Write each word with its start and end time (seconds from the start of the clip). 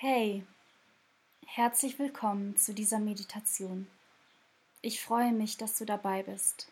Hey, 0.00 0.44
herzlich 1.44 1.98
willkommen 1.98 2.56
zu 2.56 2.72
dieser 2.72 3.00
Meditation. 3.00 3.88
Ich 4.80 5.02
freue 5.02 5.32
mich, 5.32 5.56
dass 5.56 5.76
du 5.76 5.86
dabei 5.86 6.22
bist. 6.22 6.70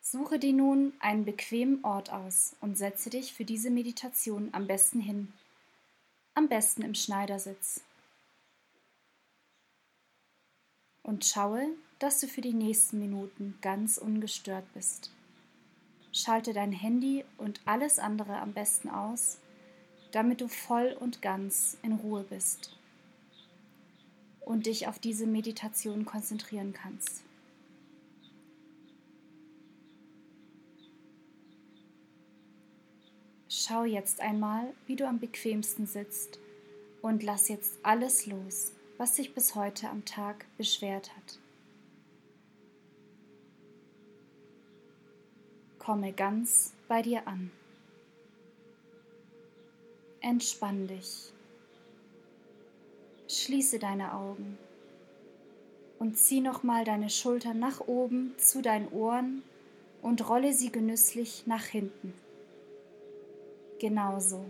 Suche 0.00 0.40
dir 0.40 0.52
nun 0.52 0.92
einen 0.98 1.24
bequemen 1.24 1.84
Ort 1.84 2.10
aus 2.10 2.56
und 2.60 2.76
setze 2.76 3.10
dich 3.10 3.32
für 3.32 3.44
diese 3.44 3.70
Meditation 3.70 4.48
am 4.50 4.66
besten 4.66 4.98
hin. 4.98 5.32
Am 6.34 6.48
besten 6.48 6.82
im 6.82 6.96
Schneidersitz. 6.96 7.82
Und 11.04 11.24
schaue, 11.24 11.64
dass 12.00 12.18
du 12.18 12.26
für 12.26 12.40
die 12.40 12.54
nächsten 12.54 12.98
Minuten 12.98 13.56
ganz 13.60 13.98
ungestört 13.98 14.64
bist. 14.74 15.12
Schalte 16.18 16.52
dein 16.52 16.72
Handy 16.72 17.24
und 17.36 17.60
alles 17.64 18.00
andere 18.00 18.40
am 18.40 18.52
besten 18.52 18.90
aus, 18.90 19.38
damit 20.10 20.40
du 20.40 20.48
voll 20.48 20.96
und 20.98 21.22
ganz 21.22 21.78
in 21.84 21.92
Ruhe 21.92 22.24
bist 22.24 22.76
und 24.40 24.66
dich 24.66 24.88
auf 24.88 24.98
diese 24.98 25.28
Meditation 25.28 26.04
konzentrieren 26.04 26.72
kannst. 26.72 27.22
Schau 33.48 33.84
jetzt 33.84 34.20
einmal, 34.20 34.74
wie 34.88 34.96
du 34.96 35.06
am 35.06 35.20
bequemsten 35.20 35.86
sitzt 35.86 36.40
und 37.00 37.22
lass 37.22 37.48
jetzt 37.48 37.78
alles 37.84 38.26
los, 38.26 38.72
was 38.96 39.14
sich 39.14 39.34
bis 39.34 39.54
heute 39.54 39.88
am 39.88 40.04
Tag 40.04 40.46
beschwert 40.56 41.14
hat. 41.14 41.38
Komme 45.88 46.12
ganz 46.12 46.74
bei 46.86 47.00
dir 47.00 47.26
an. 47.26 47.50
Entspann 50.20 50.86
dich. 50.86 51.32
Schließe 53.26 53.78
deine 53.78 54.12
Augen 54.12 54.58
und 55.98 56.18
zieh 56.18 56.42
nochmal 56.42 56.84
deine 56.84 57.08
Schultern 57.08 57.58
nach 57.58 57.80
oben 57.80 58.34
zu 58.36 58.60
deinen 58.60 58.88
Ohren 58.88 59.42
und 60.02 60.28
rolle 60.28 60.52
sie 60.52 60.70
genüsslich 60.70 61.46
nach 61.46 61.64
hinten 61.64 62.12
genauso. 63.78 64.44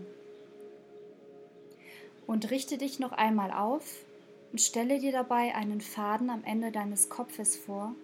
Und 2.27 2.51
richte 2.51 2.77
dich 2.77 2.99
noch 2.99 3.13
einmal 3.13 3.53
auf 3.53 4.03
und 4.51 4.59
stelle 4.59 4.99
dir 4.99 5.13
dabei 5.13 5.55
einen 5.55 5.79
Faden 5.79 6.31
am 6.31 6.43
Ende 6.43 6.73
deines 6.73 7.07
Kopfes 7.07 7.55
vor, 7.55 7.95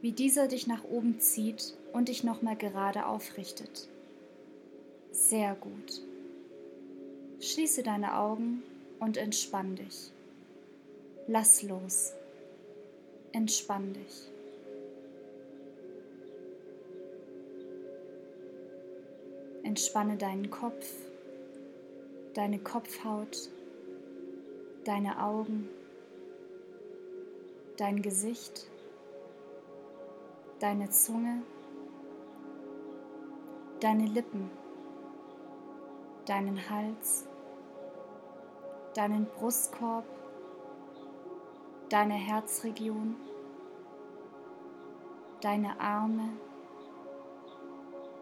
wie 0.00 0.12
dieser 0.12 0.48
dich 0.48 0.66
nach 0.66 0.84
oben 0.84 1.20
zieht 1.20 1.76
und 1.92 2.08
dich 2.08 2.24
nochmal 2.24 2.56
gerade 2.56 3.06
aufrichtet. 3.06 3.88
Sehr 5.10 5.54
gut. 5.54 6.00
Schließe 7.40 7.82
deine 7.82 8.16
Augen 8.18 8.62
und 8.98 9.16
entspann 9.16 9.76
dich. 9.76 10.10
Lass 11.26 11.62
los. 11.62 12.14
Entspann 13.32 13.92
dich. 13.92 14.32
Entspanne 19.64 20.16
deinen 20.16 20.50
Kopf, 20.50 20.86
deine 22.34 22.58
Kopfhaut, 22.58 23.48
deine 24.84 25.22
Augen, 25.22 25.68
dein 27.76 28.02
Gesicht, 28.02 28.66
deine 30.58 30.90
Zunge, 30.90 31.42
deine 33.82 34.06
Lippen, 34.06 34.48
deinen 36.24 36.70
Hals, 36.70 37.26
deinen 38.94 39.26
Brustkorb, 39.26 40.04
deine 41.88 42.14
Herzregion, 42.14 43.16
deine 45.40 45.80
Arme, 45.80 46.28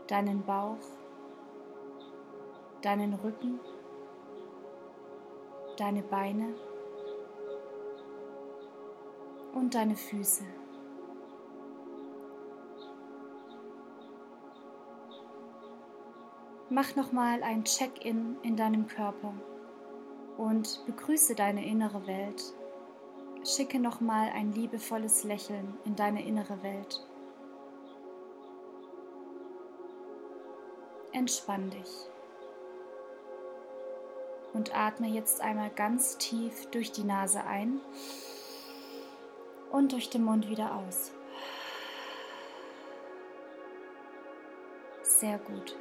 deinen 0.06 0.42
Bauch, 0.46 0.78
deinen 2.80 3.12
Rücken, 3.12 3.60
deine 5.76 6.02
Beine 6.02 6.54
und 9.52 9.74
deine 9.74 9.94
Füße. 9.94 10.59
Mach 16.72 16.94
nochmal 16.94 17.42
ein 17.42 17.64
Check-in 17.64 18.36
in 18.42 18.56
deinem 18.56 18.86
Körper 18.86 19.34
und 20.38 20.86
begrüße 20.86 21.34
deine 21.34 21.66
innere 21.66 22.06
Welt. 22.06 22.54
Schicke 23.44 23.80
nochmal 23.80 24.30
ein 24.32 24.52
liebevolles 24.52 25.24
Lächeln 25.24 25.76
in 25.84 25.96
deine 25.96 26.24
innere 26.24 26.62
Welt. 26.62 27.04
Entspann 31.10 31.70
dich 31.70 32.06
und 34.52 34.72
atme 34.72 35.08
jetzt 35.08 35.40
einmal 35.40 35.70
ganz 35.70 36.18
tief 36.18 36.66
durch 36.66 36.92
die 36.92 37.02
Nase 37.02 37.42
ein 37.42 37.80
und 39.72 39.90
durch 39.90 40.08
den 40.08 40.22
Mund 40.22 40.48
wieder 40.48 40.76
aus. 40.76 41.10
Sehr 45.02 45.38
gut. 45.40 45.76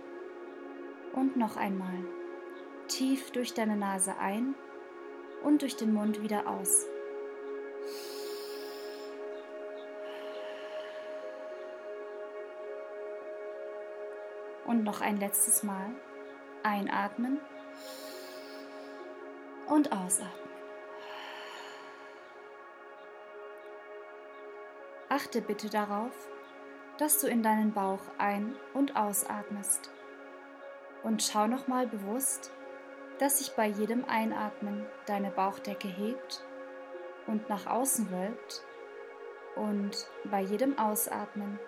Und 1.20 1.36
noch 1.36 1.58
einmal. 1.58 2.06
Tief 2.88 3.32
durch 3.32 3.54
deine 3.54 3.76
Nase 3.76 4.18
ein 4.20 4.56
und 5.44 5.64
durch 5.64 5.76
den 5.76 5.94
Mund 5.94 6.22
wieder 6.22 6.48
aus. 6.48 6.86
Und 14.66 14.86
noch 14.86 15.02
ein 15.02 15.18
letztes 15.18 15.62
Mal. 15.62 15.92
Einatmen 16.64 17.42
und 19.68 19.92
ausatmen. 19.92 20.50
Achte 25.10 25.42
bitte 25.42 25.70
darauf, 25.70 26.30
dass 26.98 27.20
du 27.20 27.28
in 27.28 27.44
deinen 27.44 27.74
Bauch 27.74 28.04
ein- 28.18 28.56
und 28.74 28.96
ausatmest. 28.96 29.92
Und 31.04 31.24
schau 31.24 31.48
nochmal 31.48 31.88
bewusst, 31.88 32.52
dass 33.20 33.40
sich 33.40 33.52
bei 33.52 33.68
jedem 33.68 34.06
Einatmen 34.06 34.86
deine 35.06 35.32
Bauchdecke 35.32 35.88
hebt 35.88 36.44
und 37.28 37.50
nach 37.50 37.68
außen 37.68 38.12
wölbt 38.12 38.64
und 39.56 40.08
bei 40.26 40.42
jedem 40.42 40.78
Ausatmen 40.78 41.60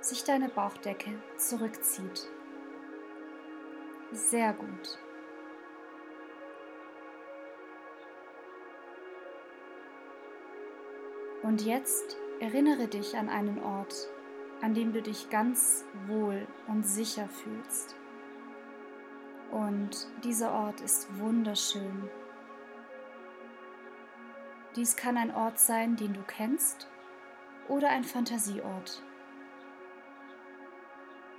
sich 0.00 0.24
deine 0.24 0.48
Bauchdecke 0.48 1.10
zurückzieht. 1.36 2.28
Sehr 4.12 4.52
gut. 4.52 4.98
Und 11.42 11.62
jetzt 11.62 12.16
erinnere 12.40 12.88
dich 12.88 13.16
an 13.16 13.28
einen 13.28 13.62
Ort, 13.62 14.08
an 14.62 14.72
dem 14.72 14.92
du 14.92 15.02
dich 15.02 15.28
ganz 15.28 15.84
wohl 16.06 16.46
und 16.66 16.86
sicher 16.86 17.28
fühlst. 17.28 17.96
Und 19.54 20.08
dieser 20.24 20.50
Ort 20.50 20.80
ist 20.80 21.16
wunderschön. 21.16 22.10
Dies 24.74 24.96
kann 24.96 25.16
ein 25.16 25.32
Ort 25.32 25.60
sein, 25.60 25.94
den 25.94 26.12
du 26.12 26.22
kennst, 26.22 26.88
oder 27.68 27.88
ein 27.88 28.02
Fantasieort. 28.02 29.00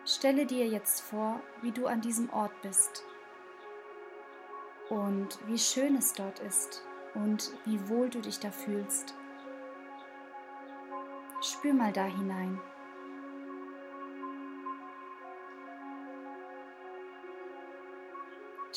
Stelle 0.05 0.45
dir 0.45 0.65
jetzt 0.65 1.01
vor, 1.01 1.41
wie 1.61 1.73
du 1.73 1.87
an 1.87 1.99
diesem 1.99 2.29
Ort 2.29 2.53
bist 2.61 3.03
und 4.89 5.37
wie 5.47 5.59
schön 5.59 5.97
es 5.97 6.13
dort 6.13 6.39
ist 6.39 6.83
und 7.15 7.51
wie 7.65 7.89
wohl 7.89 8.09
du 8.09 8.21
dich 8.21 8.39
da 8.39 8.49
fühlst. 8.49 9.13
Spür 11.41 11.73
mal 11.73 11.91
da 11.91 12.05
hinein. 12.05 12.61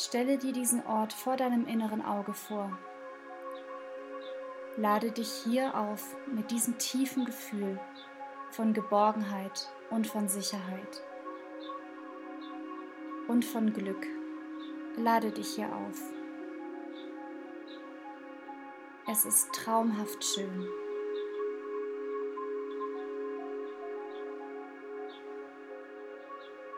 Stelle 0.01 0.39
dir 0.39 0.53
diesen 0.53 0.87
Ort 0.87 1.13
vor 1.13 1.37
deinem 1.37 1.67
inneren 1.67 2.05
Auge 2.05 2.33
vor. 2.33 2.79
Lade 4.77 5.11
dich 5.11 5.29
hier 5.29 5.75
auf 5.75 6.15
mit 6.29 6.53
diesem 6.53 6.79
tiefen 6.79 7.25
Gefühl 7.25 7.81
von 8.53 8.75
Geborgenheit 8.75 9.69
und 9.91 10.07
von 10.07 10.29
Sicherheit 10.29 11.03
und 13.27 13.45
von 13.45 13.73
Glück. 13.73 14.07
Lade 14.97 15.33
dich 15.33 15.57
hier 15.57 15.67
auf. 15.67 16.01
Es 19.11 19.25
ist 19.25 19.53
traumhaft 19.53 20.25
schön. 20.25 20.69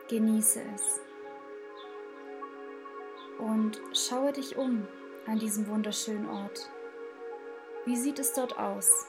Genieße 0.09 0.63
es. 0.75 1.10
Und 3.41 3.81
schaue 3.95 4.33
dich 4.33 4.57
um 4.57 4.87
an 5.27 5.39
diesem 5.39 5.67
wunderschönen 5.69 6.29
Ort. 6.29 6.71
Wie 7.87 7.97
sieht 7.97 8.19
es 8.19 8.35
dort 8.35 8.59
aus? 8.59 9.07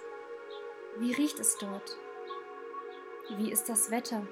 Wie 0.99 1.11
riecht 1.13 1.39
es 1.39 1.57
dort? 1.57 1.97
Wie 3.37 3.51
ist 3.51 3.67
das 3.67 3.91
Wetter? 3.91 4.25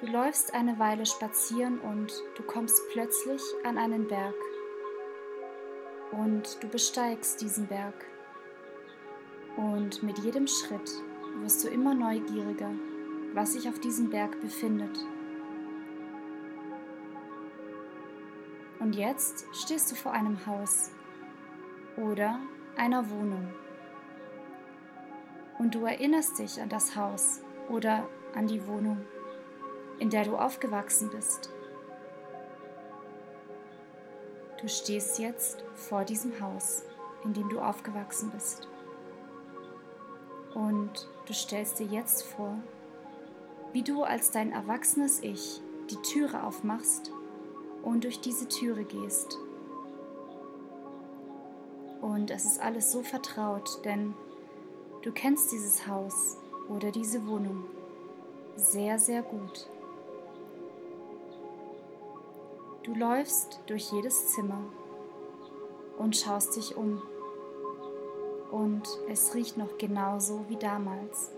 Du 0.00 0.06
läufst 0.06 0.54
eine 0.54 0.78
Weile 0.78 1.04
spazieren 1.04 1.78
und 1.78 2.12
du 2.36 2.42
kommst 2.42 2.80
plötzlich 2.90 3.42
an 3.64 3.76
einen 3.76 4.08
Berg. 4.08 4.34
Und 6.10 6.62
du 6.62 6.68
besteigst 6.68 7.40
diesen 7.40 7.66
Berg. 7.66 8.06
Und 9.56 10.02
mit 10.02 10.18
jedem 10.20 10.46
Schritt 10.46 10.90
wirst 11.42 11.62
du 11.64 11.68
immer 11.68 11.94
neugieriger, 11.94 12.72
was 13.34 13.52
sich 13.52 13.68
auf 13.68 13.78
diesem 13.78 14.10
Berg 14.10 14.40
befindet. 14.40 14.98
Und 18.80 18.96
jetzt 18.96 19.44
stehst 19.52 19.90
du 19.92 19.94
vor 19.94 20.12
einem 20.12 20.44
Haus 20.46 20.90
oder 21.96 22.40
einer 22.76 23.08
Wohnung. 23.10 23.52
Und 25.58 25.74
du 25.74 25.84
erinnerst 25.84 26.38
dich 26.38 26.60
an 26.60 26.68
das 26.68 26.96
Haus 26.96 27.40
oder 27.68 28.08
an 28.34 28.46
die 28.46 28.66
Wohnung 28.66 29.04
in 30.00 30.08
der 30.08 30.24
du 30.24 30.36
aufgewachsen 30.36 31.10
bist. 31.10 31.50
Du 34.60 34.68
stehst 34.68 35.18
jetzt 35.18 35.62
vor 35.74 36.04
diesem 36.04 36.40
Haus, 36.40 36.82
in 37.22 37.34
dem 37.34 37.48
du 37.48 37.60
aufgewachsen 37.60 38.30
bist. 38.30 38.66
Und 40.54 41.08
du 41.26 41.34
stellst 41.34 41.78
dir 41.78 41.86
jetzt 41.86 42.22
vor, 42.24 42.58
wie 43.72 43.82
du 43.82 44.02
als 44.02 44.30
dein 44.30 44.52
erwachsenes 44.52 45.22
Ich 45.22 45.60
die 45.90 46.00
Türe 46.02 46.42
aufmachst 46.42 47.12
und 47.82 48.04
durch 48.04 48.20
diese 48.20 48.48
Türe 48.48 48.84
gehst. 48.84 49.38
Und 52.00 52.30
es 52.30 52.44
ist 52.44 52.60
alles 52.60 52.92
so 52.92 53.02
vertraut, 53.02 53.84
denn 53.84 54.14
du 55.02 55.12
kennst 55.12 55.52
dieses 55.52 55.86
Haus 55.86 56.38
oder 56.68 56.90
diese 56.90 57.26
Wohnung 57.26 57.64
sehr, 58.56 58.98
sehr 58.98 59.22
gut. 59.22 59.68
Du 62.82 62.94
läufst 62.94 63.60
durch 63.66 63.92
jedes 63.92 64.28
Zimmer 64.34 64.62
und 65.98 66.16
schaust 66.16 66.56
dich 66.56 66.76
um. 66.76 67.02
Und 68.50 68.82
es 69.08 69.34
riecht 69.34 69.56
noch 69.58 69.78
genauso 69.78 70.44
wie 70.48 70.56
damals. 70.56 71.30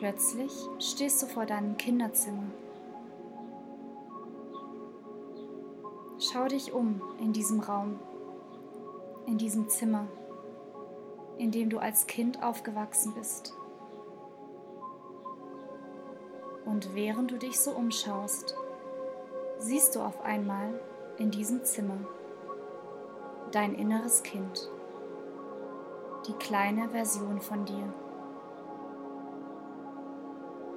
Plötzlich 0.00 0.50
stehst 0.78 1.22
du 1.22 1.26
vor 1.26 1.44
deinem 1.44 1.76
Kinderzimmer. 1.76 2.44
Schau 6.18 6.46
dich 6.48 6.72
um 6.72 7.02
in 7.20 7.34
diesem 7.34 7.60
Raum, 7.60 8.00
in 9.26 9.36
diesem 9.36 9.68
Zimmer, 9.68 10.06
in 11.36 11.50
dem 11.50 11.68
du 11.68 11.78
als 11.78 12.06
Kind 12.06 12.42
aufgewachsen 12.42 13.12
bist. 13.12 13.54
Und 16.64 16.94
während 16.94 17.30
du 17.30 17.36
dich 17.36 17.60
so 17.60 17.72
umschaust, 17.72 18.54
siehst 19.58 19.96
du 19.96 20.00
auf 20.00 20.24
einmal 20.24 20.80
in 21.18 21.30
diesem 21.30 21.62
Zimmer 21.62 21.98
dein 23.52 23.74
inneres 23.74 24.22
Kind, 24.22 24.70
die 26.26 26.32
kleine 26.32 26.88
Version 26.88 27.42
von 27.42 27.66
dir, 27.66 27.92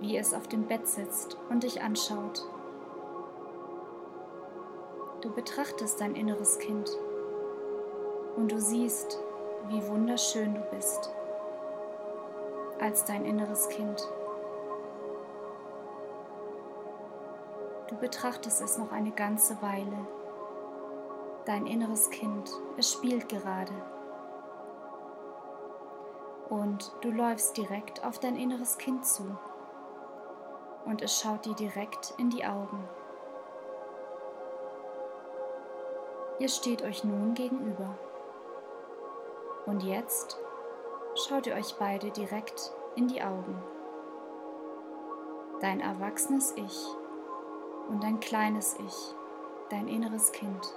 wie 0.04 0.18
es 0.18 0.34
auf 0.34 0.50
dem 0.50 0.68
Bett 0.68 0.86
sitzt 0.86 1.38
und 1.50 1.64
dich 1.64 1.82
anschaut. 1.82 2.46
Du 5.22 5.32
betrachtest 5.32 6.02
dein 6.02 6.14
inneres 6.14 6.60
Kind 6.60 6.92
und 8.36 8.52
du 8.52 8.60
siehst, 8.60 9.18
wie 9.70 9.88
wunderschön 9.88 10.56
du 10.56 10.62
bist 10.76 11.10
als 12.82 13.06
dein 13.06 13.24
inneres 13.24 13.70
Kind. 13.70 14.06
Du 17.88 17.96
betrachtest 17.96 18.62
es 18.62 18.78
noch 18.78 18.92
eine 18.92 19.12
ganze 19.12 19.62
Weile. 19.62 20.06
Dein 21.46 21.66
inneres 21.66 22.10
Kind, 22.10 22.52
es 22.76 22.92
spielt 22.92 23.30
gerade. 23.30 23.72
Und 26.50 26.92
du 27.00 27.10
läufst 27.12 27.56
direkt 27.56 28.04
auf 28.04 28.20
dein 28.20 28.36
inneres 28.36 28.78
Kind 28.78 29.06
zu. 29.06 29.24
Und 30.86 31.02
es 31.02 31.20
schaut 31.20 31.46
dir 31.46 31.56
direkt 31.56 32.14
in 32.18 32.30
die 32.30 32.46
Augen. 32.46 32.88
Ihr 36.40 36.50
steht 36.50 36.82
euch 36.82 37.04
nun 37.04 37.34
gegenüber. 37.34 37.98
Und 39.66 39.84
jetzt 39.84 40.38
schaut 41.16 41.48
ihr 41.48 41.56
euch 41.56 41.76
beide 41.80 42.12
direkt 42.12 42.74
in 42.96 43.08
die 43.08 43.22
Augen. 43.22 43.62
Dein 45.62 45.80
erwachsenes 45.80 46.54
Ich 46.58 46.86
und 47.88 48.04
dein 48.04 48.20
kleines 48.20 48.78
Ich, 48.80 49.16
dein 49.70 49.88
inneres 49.88 50.32
Kind. 50.32 50.76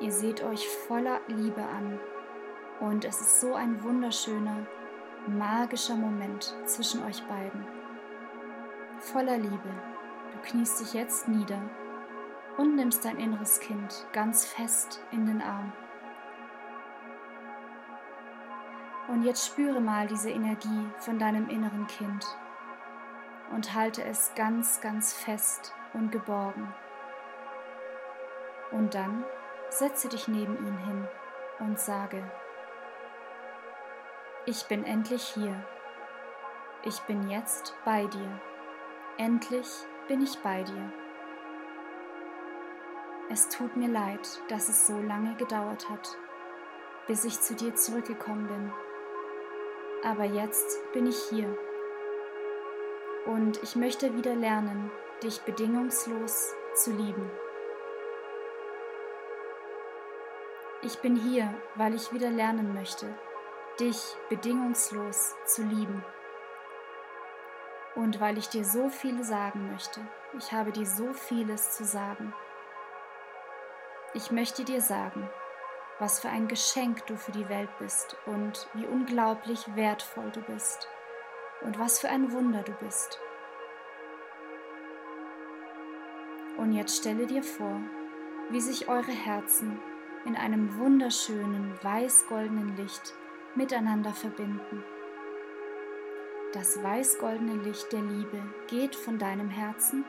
Ihr 0.00 0.12
seht 0.12 0.42
euch 0.44 0.68
voller 0.68 1.20
Liebe 1.28 1.62
an 1.62 1.98
und 2.80 3.06
es 3.06 3.20
ist 3.20 3.40
so 3.40 3.54
ein 3.54 3.82
wunderschöner, 3.82 4.66
magischer 5.26 5.96
Moment 5.96 6.54
zwischen 6.66 7.04
euch 7.04 7.22
beiden. 7.24 7.64
Voller 8.98 9.36
Liebe. 9.36 9.70
Du 10.32 10.38
kniest 10.50 10.80
dich 10.80 10.94
jetzt 10.94 11.28
nieder 11.28 11.60
und 12.56 12.76
nimmst 12.76 13.04
dein 13.04 13.18
inneres 13.18 13.60
Kind 13.60 14.06
ganz 14.12 14.44
fest 14.46 15.00
in 15.10 15.26
den 15.26 15.42
Arm. 15.42 15.72
Und 19.08 19.22
jetzt 19.22 19.46
spüre 19.46 19.80
mal 19.80 20.06
diese 20.06 20.30
Energie 20.30 20.86
von 20.98 21.18
deinem 21.18 21.48
inneren 21.48 21.86
Kind 21.86 22.26
und 23.52 23.74
halte 23.74 24.02
es 24.02 24.32
ganz, 24.34 24.80
ganz 24.80 25.12
fest 25.12 25.72
und 25.92 26.10
geborgen. 26.10 26.74
Und 28.72 28.94
dann 28.94 29.24
setze 29.70 30.08
dich 30.08 30.26
neben 30.26 30.56
ihn 30.56 30.78
hin 30.78 31.08
und 31.60 31.78
sage, 31.78 32.22
ich 34.46 34.64
bin 34.66 34.84
endlich 34.84 35.22
hier. 35.34 35.54
Ich 36.84 37.00
bin 37.00 37.28
jetzt 37.28 37.74
bei 37.84 38.06
dir. 38.06 38.40
Endlich 39.18 39.66
bin 40.06 40.22
ich 40.22 40.38
bei 40.38 40.62
dir. 40.62 40.92
Es 43.28 43.48
tut 43.48 43.76
mir 43.76 43.88
leid, 43.88 44.40
dass 44.48 44.68
es 44.68 44.86
so 44.86 45.00
lange 45.00 45.34
gedauert 45.34 45.90
hat, 45.90 46.16
bis 47.08 47.24
ich 47.24 47.40
zu 47.40 47.56
dir 47.56 47.74
zurückgekommen 47.74 48.46
bin. 48.46 48.72
Aber 50.04 50.24
jetzt 50.24 50.78
bin 50.92 51.08
ich 51.08 51.18
hier 51.28 51.58
und 53.26 53.60
ich 53.64 53.74
möchte 53.74 54.14
wieder 54.16 54.36
lernen, 54.36 54.92
dich 55.24 55.40
bedingungslos 55.40 56.54
zu 56.74 56.92
lieben. 56.92 57.28
Ich 60.82 60.98
bin 61.00 61.16
hier, 61.16 61.52
weil 61.74 61.96
ich 61.96 62.12
wieder 62.12 62.30
lernen 62.30 62.72
möchte, 62.74 63.12
dich 63.80 64.16
bedingungslos 64.28 65.34
zu 65.44 65.62
lieben. 65.62 66.04
Und 67.94 68.20
weil 68.20 68.38
ich 68.38 68.48
dir 68.48 68.64
so 68.64 68.88
viel 68.88 69.22
sagen 69.24 69.70
möchte. 69.70 70.00
Ich 70.38 70.52
habe 70.52 70.72
dir 70.72 70.86
so 70.86 71.12
vieles 71.12 71.76
zu 71.76 71.84
sagen. 71.84 72.34
Ich 74.14 74.30
möchte 74.30 74.64
dir 74.64 74.80
sagen, 74.80 75.28
was 75.98 76.20
für 76.20 76.28
ein 76.28 76.48
Geschenk 76.48 77.06
du 77.06 77.16
für 77.16 77.32
die 77.32 77.48
Welt 77.48 77.70
bist 77.78 78.16
und 78.26 78.68
wie 78.74 78.86
unglaublich 78.86 79.74
wertvoll 79.74 80.30
du 80.30 80.40
bist 80.42 80.88
und 81.62 81.78
was 81.78 81.98
für 82.00 82.08
ein 82.08 82.32
Wunder 82.32 82.62
du 82.62 82.72
bist. 82.72 83.18
Und 86.56 86.72
jetzt 86.72 86.98
stelle 86.98 87.26
dir 87.26 87.42
vor, 87.42 87.80
wie 88.50 88.60
sich 88.60 88.88
eure 88.88 89.12
Herzen 89.12 89.78
in 90.24 90.36
einem 90.36 90.78
wunderschönen 90.78 91.78
weiß-goldenen 91.82 92.76
Licht 92.76 93.14
miteinander 93.56 94.12
verbinden. 94.12 94.84
Das 96.52 96.82
weiß-goldene 96.82 97.62
Licht 97.62 97.92
der 97.92 98.02
Liebe 98.02 98.42
geht 98.68 98.94
von 98.94 99.18
deinem 99.18 99.50
Herzen 99.50 100.04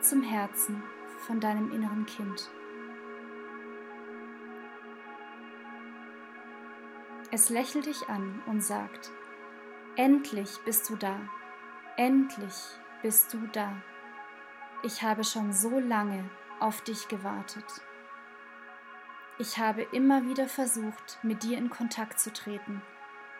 zum 0.00 0.22
Herzen 0.22 0.82
von 1.26 1.40
deinem 1.40 1.72
inneren 1.72 2.06
Kind. 2.06 2.50
Es 7.30 7.50
lächelt 7.50 7.86
dich 7.86 8.08
an 8.08 8.42
und 8.46 8.62
sagt, 8.62 9.10
Endlich 9.96 10.50
bist 10.64 10.88
du 10.88 10.96
da. 10.96 11.18
Endlich 11.96 12.54
bist 13.02 13.34
du 13.34 13.38
da. 13.52 13.82
Ich 14.82 15.02
habe 15.02 15.24
schon 15.24 15.52
so 15.52 15.80
lange 15.80 16.30
auf 16.60 16.82
dich 16.82 17.08
gewartet. 17.08 17.64
Ich 19.40 19.58
habe 19.58 19.82
immer 19.92 20.24
wieder 20.24 20.48
versucht, 20.48 21.18
mit 21.22 21.44
dir 21.44 21.58
in 21.58 21.70
Kontakt 21.70 22.18
zu 22.18 22.32
treten, 22.32 22.82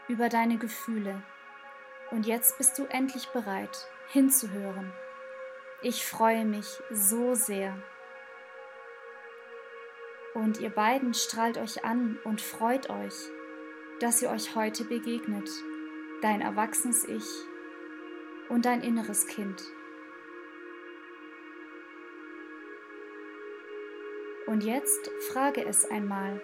über 0.06 0.28
deine 0.28 0.56
Gefühle. 0.56 1.22
Und 2.12 2.24
jetzt 2.24 2.56
bist 2.56 2.78
du 2.78 2.84
endlich 2.84 3.26
bereit, 3.28 3.88
hinzuhören. 4.12 4.92
Ich 5.82 6.06
freue 6.06 6.44
mich 6.44 6.66
so 6.92 7.34
sehr. 7.34 7.76
Und 10.34 10.60
ihr 10.60 10.70
beiden 10.70 11.14
strahlt 11.14 11.58
euch 11.58 11.84
an 11.84 12.16
und 12.22 12.40
freut 12.40 12.90
euch, 12.90 13.14
dass 13.98 14.22
ihr 14.22 14.30
euch 14.30 14.54
heute 14.54 14.84
begegnet, 14.84 15.50
dein 16.22 16.40
erwachsenes 16.40 17.04
Ich 17.04 17.26
und 18.48 18.66
dein 18.66 18.82
inneres 18.82 19.26
Kind. 19.26 19.60
Und 24.48 24.64
jetzt 24.64 25.10
frage 25.30 25.62
es 25.62 25.90
einmal, 25.90 26.40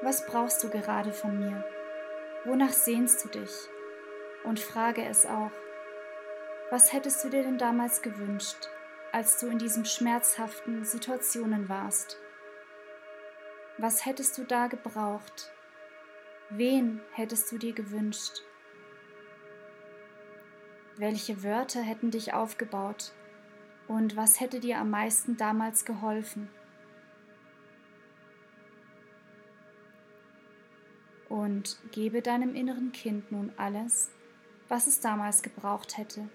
was 0.00 0.24
brauchst 0.24 0.64
du 0.64 0.70
gerade 0.70 1.12
von 1.12 1.38
mir? 1.38 1.62
Wonach 2.46 2.72
sehnst 2.72 3.22
du 3.22 3.28
dich? 3.28 3.68
Und 4.42 4.58
frage 4.58 5.04
es 5.04 5.26
auch, 5.26 5.50
was 6.70 6.94
hättest 6.94 7.22
du 7.22 7.28
dir 7.28 7.42
denn 7.42 7.58
damals 7.58 8.00
gewünscht, 8.00 8.70
als 9.12 9.38
du 9.38 9.48
in 9.48 9.58
diesen 9.58 9.84
schmerzhaften 9.84 10.82
Situationen 10.86 11.68
warst? 11.68 12.16
Was 13.76 14.06
hättest 14.06 14.38
du 14.38 14.44
da 14.44 14.68
gebraucht? 14.68 15.52
Wen 16.48 17.02
hättest 17.12 17.52
du 17.52 17.58
dir 17.58 17.74
gewünscht? 17.74 18.40
Welche 20.96 21.44
Wörter 21.44 21.82
hätten 21.82 22.10
dich 22.10 22.32
aufgebaut? 22.32 23.12
Und 23.88 24.16
was 24.16 24.40
hätte 24.40 24.58
dir 24.58 24.78
am 24.78 24.88
meisten 24.88 25.36
damals 25.36 25.84
geholfen? 25.84 26.48
Und 31.28 31.78
gebe 31.92 32.22
deinem 32.22 32.54
inneren 32.54 32.92
Kind 32.92 33.30
nun 33.30 33.52
alles, 33.56 34.10
was 34.68 34.86
es 34.86 35.00
damals 35.00 35.42
gebraucht 35.42 35.98
hätte. 35.98 36.28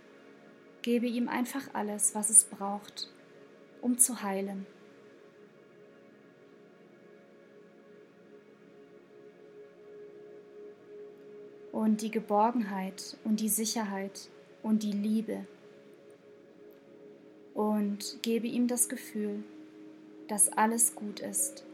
Gebe 0.81 1.07
ihm 1.07 1.29
einfach 1.29 1.73
alles, 1.73 2.13
was 2.13 2.29
es 2.29 2.43
braucht, 2.43 3.09
um 3.81 3.97
zu 3.97 4.21
heilen. 4.21 4.67
und 11.73 12.01
die 12.01 12.12
Geborgenheit 12.12 13.17
und 13.25 13.41
die 13.41 13.50
Sicherheit 13.50 14.29
und 14.62 14.83
die 14.83 14.91
Liebe. 14.91 15.45
Und 17.53 18.19
gebe 18.21 18.47
ihm 18.47 18.67
das 18.67 18.88
Gefühl, 18.88 19.43
dass 20.27 20.50
alles 20.50 20.95
gut 20.95 21.19
ist 21.19 21.65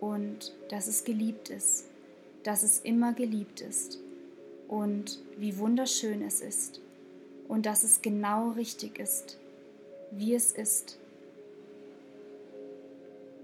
und 0.00 0.54
dass 0.70 0.86
es 0.86 1.04
geliebt 1.04 1.50
ist, 1.50 1.84
dass 2.42 2.62
es 2.62 2.80
immer 2.80 3.12
geliebt 3.12 3.60
ist 3.60 3.98
und 4.68 5.20
wie 5.36 5.58
wunderschön 5.58 6.22
es 6.22 6.40
ist 6.40 6.80
und 7.48 7.66
dass 7.66 7.82
es 7.82 8.02
genau 8.02 8.50
richtig 8.50 8.98
ist, 8.98 9.38
wie 10.10 10.34
es 10.34 10.52
ist, 10.52 10.98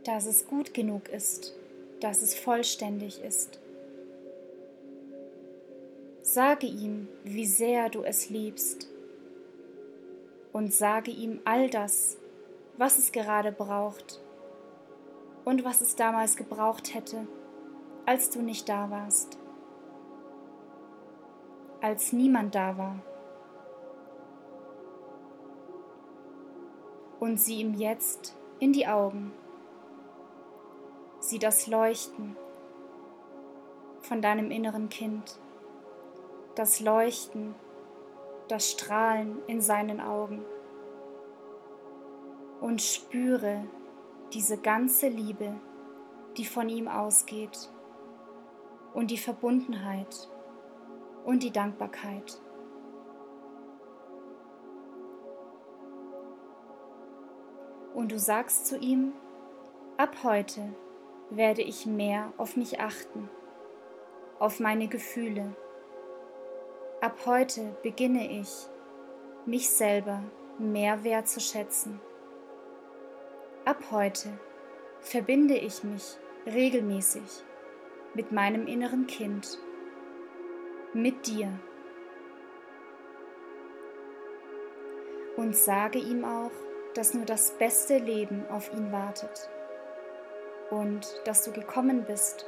dass 0.04 0.26
es 0.26 0.46
gut 0.46 0.74
genug 0.74 1.08
ist, 1.08 1.54
dass 2.00 2.22
es 2.22 2.34
vollständig 2.34 3.22
ist 3.22 3.58
Sage 6.24 6.66
ihm, 6.66 7.06
wie 7.22 7.44
sehr 7.44 7.90
du 7.90 8.02
es 8.02 8.30
liebst. 8.30 8.88
Und 10.54 10.72
sage 10.72 11.10
ihm 11.10 11.40
all 11.44 11.68
das, 11.68 12.16
was 12.78 12.96
es 12.96 13.12
gerade 13.12 13.52
braucht 13.52 14.20
und 15.44 15.64
was 15.64 15.82
es 15.82 15.96
damals 15.96 16.36
gebraucht 16.36 16.94
hätte, 16.94 17.26
als 18.06 18.30
du 18.30 18.42
nicht 18.42 18.68
da 18.68 18.90
warst, 18.90 19.38
als 21.80 22.12
niemand 22.12 22.54
da 22.54 22.76
war. 22.76 22.96
Und 27.20 27.38
sieh 27.40 27.60
ihm 27.60 27.74
jetzt 27.74 28.36
in 28.58 28.72
die 28.72 28.86
Augen, 28.86 29.32
sieh 31.20 31.38
das 31.38 31.66
Leuchten 31.66 32.36
von 34.02 34.20
deinem 34.20 34.50
inneren 34.50 34.90
Kind. 34.90 35.38
Das 36.54 36.80
Leuchten, 36.80 37.54
das 38.48 38.70
Strahlen 38.70 39.38
in 39.46 39.60
seinen 39.60 40.00
Augen. 40.00 40.44
Und 42.60 42.82
spüre 42.82 43.64
diese 44.32 44.58
ganze 44.58 45.08
Liebe, 45.08 45.54
die 46.36 46.44
von 46.44 46.68
ihm 46.68 46.86
ausgeht 46.86 47.70
und 48.94 49.10
die 49.10 49.18
Verbundenheit 49.18 50.28
und 51.24 51.42
die 51.42 51.50
Dankbarkeit. 51.50 52.40
Und 57.92 58.10
du 58.10 58.18
sagst 58.18 58.66
zu 58.66 58.78
ihm, 58.78 59.12
ab 59.98 60.16
heute 60.24 60.74
werde 61.28 61.62
ich 61.62 61.84
mehr 61.84 62.32
auf 62.38 62.56
mich 62.56 62.80
achten, 62.80 63.28
auf 64.38 64.58
meine 64.58 64.88
Gefühle 64.88 65.54
Ab 67.04 67.26
heute 67.26 67.76
beginne 67.82 68.40
ich, 68.40 68.48
mich 69.44 69.68
selber 69.68 70.22
mehr 70.58 71.04
wertzuschätzen. 71.04 72.00
Ab 73.66 73.76
heute 73.90 74.30
verbinde 75.00 75.54
ich 75.54 75.84
mich 75.84 76.16
regelmäßig 76.46 77.44
mit 78.14 78.32
meinem 78.32 78.66
inneren 78.66 79.06
Kind, 79.06 79.58
mit 80.92 81.26
dir. 81.26 81.48
Und 85.36 85.56
sage 85.56 85.98
ihm 85.98 86.24
auch, 86.24 86.52
dass 86.94 87.12
nur 87.12 87.24
das 87.24 87.50
beste 87.58 87.98
Leben 87.98 88.46
auf 88.48 88.72
ihn 88.72 88.92
wartet 88.92 89.50
und 90.70 91.20
dass 91.24 91.44
du 91.44 91.52
gekommen 91.52 92.04
bist, 92.04 92.46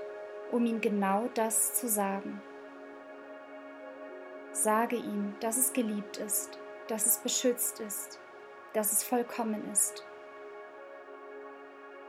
um 0.52 0.64
ihm 0.64 0.80
genau 0.80 1.28
das 1.35 1.75
zu 1.75 1.88
sagen. 1.88 2.40
Sage 4.52 4.96
ihm, 4.96 5.35
dass 5.40 5.58
es 5.58 5.73
geliebt 5.73 6.18
ist, 6.18 6.58
dass 6.88 7.06
es 7.06 7.18
beschützt 7.18 7.80
ist, 7.80 8.20
dass 8.73 8.92
es 8.92 9.02
vollkommen 9.02 9.70
ist, 9.73 10.04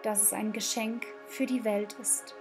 dass 0.03 0.21
es 0.21 0.31
ein 0.31 0.53
Geschenk 0.53 1.05
für 1.25 1.45
die 1.45 1.65
Welt 1.65 1.95
ist. 1.99 2.35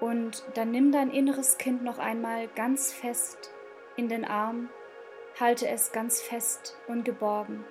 Und 0.00 0.44
dann 0.54 0.70
nimm 0.70 0.92
dein 0.92 1.10
inneres 1.10 1.58
Kind 1.58 1.82
noch 1.82 1.98
einmal 1.98 2.48
ganz 2.48 2.92
fest 2.92 3.50
in 3.96 4.08
den 4.08 4.24
Arm, 4.24 4.68
halte 5.40 5.68
es 5.68 5.92
ganz 5.92 6.20
fest 6.20 6.76
und 6.86 7.04
geborgen 7.04 7.64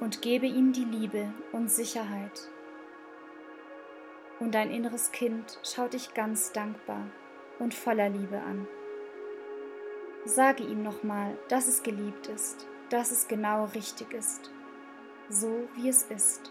und 0.00 0.22
gebe 0.22 0.46
ihm 0.46 0.72
die 0.72 0.84
Liebe 0.84 1.32
und 1.52 1.70
Sicherheit 1.70 2.48
und 4.42 4.56
dein 4.56 4.72
inneres 4.72 5.12
Kind 5.12 5.60
schaut 5.62 5.92
dich 5.92 6.14
ganz 6.14 6.50
dankbar 6.50 7.06
und 7.60 7.74
voller 7.74 8.08
Liebe 8.08 8.40
an. 8.40 8.66
Sage 10.24 10.64
ihm 10.64 10.82
nochmal, 10.82 11.38
dass 11.48 11.68
es 11.68 11.84
geliebt 11.84 12.26
ist, 12.26 12.66
dass 12.90 13.12
es 13.12 13.28
genau 13.28 13.66
richtig 13.66 14.12
ist, 14.12 14.50
so 15.28 15.68
wie 15.76 15.88
es 15.88 16.02
ist. 16.02 16.50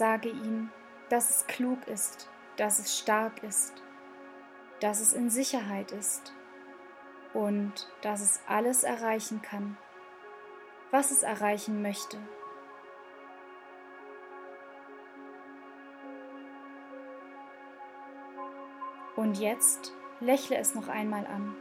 Sage 0.00 0.30
ihm, 0.30 0.70
dass 1.10 1.28
es 1.28 1.46
klug 1.46 1.86
ist, 1.86 2.30
dass 2.56 2.78
es 2.78 2.98
stark 2.98 3.42
ist, 3.42 3.82
dass 4.80 4.98
es 4.98 5.12
in 5.12 5.28
Sicherheit 5.28 5.92
ist 5.92 6.32
und 7.34 7.86
dass 8.00 8.22
es 8.22 8.40
alles 8.46 8.82
erreichen 8.82 9.42
kann, 9.42 9.76
was 10.90 11.10
es 11.10 11.22
erreichen 11.22 11.82
möchte. 11.82 12.16
Und 19.16 19.38
jetzt 19.38 19.92
lächle 20.20 20.56
es 20.56 20.74
noch 20.74 20.88
einmal 20.88 21.26
an, 21.26 21.54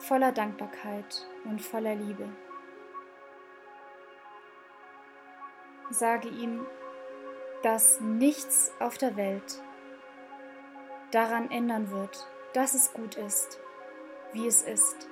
voller 0.00 0.32
Dankbarkeit 0.32 1.24
und 1.44 1.62
voller 1.62 1.94
Liebe. 1.94 2.28
Sage 5.90 6.28
ihm, 6.28 6.66
dass 7.62 8.00
nichts 8.00 8.72
auf 8.80 8.98
der 8.98 9.16
Welt 9.16 9.62
daran 11.10 11.50
ändern 11.50 11.90
wird, 11.90 12.26
dass 12.54 12.74
es 12.74 12.92
gut 12.92 13.16
ist, 13.16 13.60
wie 14.32 14.46
es 14.46 14.62
ist. 14.62 15.08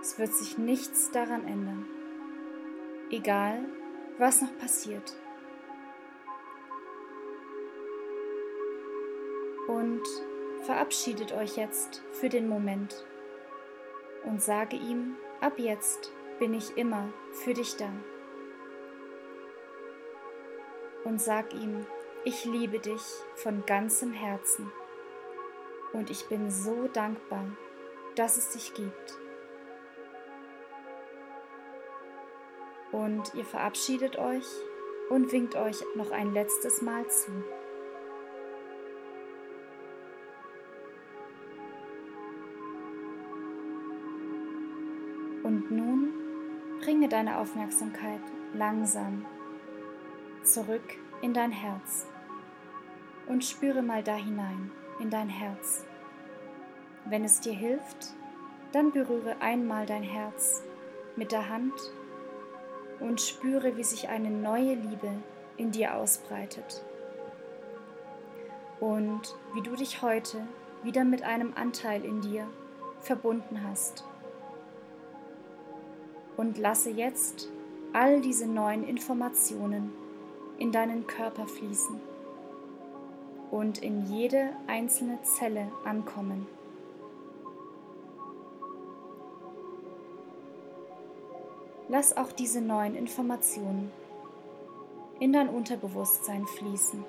Es 0.00 0.18
wird 0.18 0.32
sich 0.32 0.58
nichts 0.58 1.10
daran 1.10 1.46
ändern, 1.46 1.86
egal 3.10 3.60
was 4.18 4.42
noch 4.42 4.56
passiert. 4.58 5.16
und 9.68 10.02
verabschiedet 10.62 11.32
euch 11.32 11.56
jetzt 11.56 12.02
für 12.12 12.28
den 12.28 12.48
Moment 12.48 13.04
und 14.24 14.42
sage 14.42 14.76
ihm, 14.76 15.14
ab 15.40 15.58
jetzt 15.58 16.10
bin 16.38 16.54
ich 16.54 16.76
immer 16.76 17.12
für 17.32 17.54
dich 17.54 17.76
da. 17.76 17.90
Und 21.08 21.22
sag 21.22 21.54
ihm, 21.54 21.86
ich 22.24 22.44
liebe 22.44 22.78
dich 22.80 23.00
von 23.34 23.64
ganzem 23.64 24.12
Herzen 24.12 24.70
und 25.94 26.10
ich 26.10 26.28
bin 26.28 26.50
so 26.50 26.86
dankbar, 26.88 27.46
dass 28.14 28.36
es 28.36 28.50
dich 28.50 28.74
gibt. 28.74 29.18
Und 32.92 33.32
ihr 33.34 33.46
verabschiedet 33.46 34.18
euch 34.18 34.44
und 35.08 35.32
winkt 35.32 35.56
euch 35.56 35.82
noch 35.94 36.10
ein 36.10 36.34
letztes 36.34 36.82
Mal 36.82 37.08
zu. 37.08 37.30
Und 45.42 45.70
nun 45.70 46.12
bringe 46.82 47.08
deine 47.08 47.38
Aufmerksamkeit 47.38 48.20
langsam 48.52 49.24
zurück 50.52 50.96
in 51.22 51.34
dein 51.34 51.52
Herz 51.52 52.06
und 53.26 53.44
spüre 53.44 53.82
mal 53.82 54.02
da 54.02 54.14
hinein 54.14 54.70
in 55.00 55.10
dein 55.10 55.28
Herz. 55.28 55.84
Wenn 57.04 57.24
es 57.24 57.40
dir 57.40 57.52
hilft, 57.52 58.14
dann 58.72 58.92
berühre 58.92 59.40
einmal 59.40 59.86
dein 59.86 60.02
Herz 60.02 60.62
mit 61.16 61.32
der 61.32 61.48
Hand 61.48 61.74
und 63.00 63.20
spüre, 63.20 63.76
wie 63.76 63.84
sich 63.84 64.08
eine 64.08 64.30
neue 64.30 64.74
Liebe 64.74 65.10
in 65.56 65.70
dir 65.70 65.96
ausbreitet. 65.96 66.84
Und 68.80 69.36
wie 69.54 69.62
du 69.62 69.74
dich 69.74 70.02
heute 70.02 70.46
wieder 70.82 71.04
mit 71.04 71.22
einem 71.22 71.52
Anteil 71.54 72.04
in 72.04 72.20
dir 72.20 72.46
verbunden 73.00 73.62
hast. 73.64 74.04
Und 76.36 76.58
lasse 76.58 76.90
jetzt 76.90 77.48
all 77.92 78.20
diese 78.20 78.46
neuen 78.46 78.84
Informationen 78.84 79.92
in 80.58 80.72
deinen 80.72 81.06
Körper 81.06 81.46
fließen 81.46 82.00
und 83.50 83.78
in 83.78 84.06
jede 84.06 84.50
einzelne 84.66 85.22
Zelle 85.22 85.70
ankommen. 85.84 86.46
Lass 91.88 92.16
auch 92.16 92.32
diese 92.32 92.60
neuen 92.60 92.94
Informationen 92.94 93.90
in 95.20 95.32
dein 95.32 95.48
Unterbewusstsein 95.48 96.46
fließen. 96.46 97.02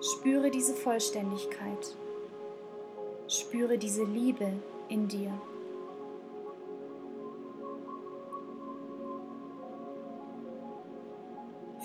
Spüre 0.00 0.50
diese 0.50 0.74
Vollständigkeit. 0.74 1.96
Spüre 3.28 3.76
diese 3.76 4.04
Liebe 4.04 4.52
in 4.88 5.08
dir. 5.08 5.32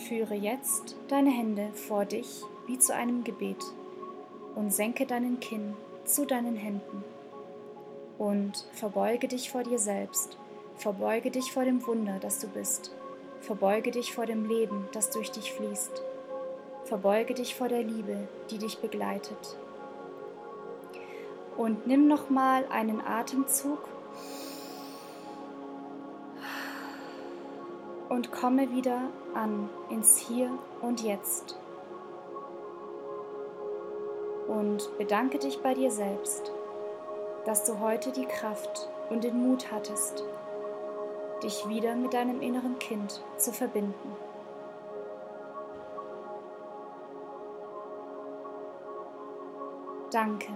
Führe 0.08 0.36
jetzt 0.36 0.96
deine 1.10 1.32
Hände 1.32 1.68
vor 1.74 2.06
dich 2.06 2.42
wie 2.66 2.80
zu 2.80 2.96
einem 2.96 3.26
Gebet 3.26 3.62
und 4.56 4.72
senke 4.72 5.06
deinen 5.06 5.42
Kinn 5.42 5.76
zu 6.06 6.26
deinen 6.26 6.56
Händen 6.56 7.04
und 8.18 8.66
verbeuge 8.72 9.28
dich 9.28 9.52
vor 9.52 9.64
dir 9.64 9.80
selbst, 9.80 10.38
verbeuge 10.76 11.30
dich 11.30 11.52
vor 11.52 11.66
dem 11.66 11.86
Wunder, 11.86 12.20
das 12.22 12.40
du 12.40 12.48
bist, 12.48 12.96
verbeuge 13.42 13.92
dich 13.92 14.14
vor 14.14 14.26
dem 14.26 14.46
Leben, 14.46 14.88
das 14.94 15.10
durch 15.10 15.30
dich 15.30 15.52
fließt, 15.52 16.02
verbeuge 16.86 17.34
dich 17.34 17.56
vor 17.56 17.68
der 17.68 17.84
Liebe, 17.84 18.30
die 18.50 18.60
dich 18.60 18.78
begleitet. 18.78 19.58
Und 21.58 21.86
nimm 21.86 22.08
nochmal 22.08 22.66
einen 22.72 23.02
Atemzug 23.02 23.80
und 28.18 28.32
komme 28.32 28.72
wieder 28.72 29.00
an 29.36 29.70
ins 29.92 30.18
Hier 30.18 30.50
und 30.82 31.04
Jetzt. 31.04 31.56
Und 34.48 34.90
bedanke 34.98 35.38
dich 35.38 35.62
bei 35.62 35.76
dir 35.76 35.92
selbst, 35.92 36.52
dass 37.46 37.64
du 37.64 37.80
heute 37.80 38.12
die 38.12 38.26
Kraft 38.26 38.90
und 39.12 39.24
den 39.24 39.38
Mut 39.38 39.72
hattest, 39.72 40.24
dich 41.44 41.70
wieder 41.70 41.94
mit 41.94 42.16
deinem 42.16 42.42
inneren 42.42 42.80
Kind 42.80 43.22
zu 43.38 43.54
verbinden. 43.54 44.16
Danke. 50.10 50.54